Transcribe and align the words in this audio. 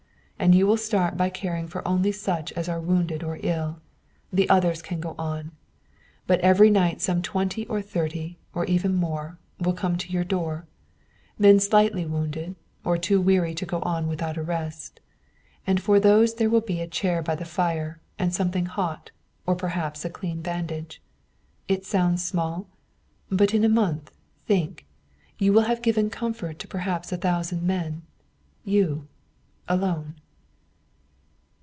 And 0.41 0.55
you 0.55 0.65
will 0.65 0.75
start 0.77 1.17
by 1.17 1.29
caring 1.29 1.67
for 1.67 1.87
only 1.87 2.11
such 2.11 2.51
as 2.53 2.67
are 2.67 2.79
wounded 2.81 3.21
or 3.23 3.37
ill. 3.43 3.79
The 4.33 4.49
others 4.49 4.81
can 4.81 4.99
go 4.99 5.13
on. 5.19 5.51
But 6.25 6.39
every 6.41 6.71
night 6.71 6.99
some 6.99 7.21
twenty 7.21 7.67
or 7.67 7.79
thirty, 7.79 8.39
or 8.51 8.65
even 8.65 8.95
more, 8.95 9.37
will 9.59 9.73
come 9.75 9.97
to 9.99 10.11
your 10.11 10.23
door 10.23 10.65
men 11.37 11.59
slightly 11.59 12.07
wounded 12.07 12.55
or 12.83 12.97
too 12.97 13.21
weary 13.21 13.53
to 13.53 13.67
go 13.67 13.81
on 13.81 14.07
without 14.07 14.35
a 14.35 14.41
rest. 14.41 14.99
And 15.67 15.79
for 15.79 15.99
those 15.99 16.33
there 16.33 16.49
will 16.49 16.59
be 16.61 16.81
a 16.81 16.87
chair 16.87 17.21
by 17.21 17.35
the 17.35 17.45
fire, 17.45 18.01
and 18.17 18.33
something 18.33 18.65
hot, 18.65 19.11
or 19.45 19.53
perhaps 19.55 20.05
a 20.05 20.09
clean 20.09 20.41
bandage. 20.41 21.03
It 21.67 21.85
sounds 21.85 22.23
small? 22.25 22.67
But 23.29 23.53
in 23.53 23.63
a 23.63 23.69
month, 23.69 24.09
think! 24.47 24.87
You 25.37 25.53
will 25.53 25.65
have 25.69 25.83
given 25.83 26.09
comfort 26.09 26.57
to 26.57 26.67
perhaps 26.67 27.11
a 27.11 27.17
thousand 27.17 27.61
men. 27.61 28.01
You 28.63 29.07
alone!" 29.69 30.15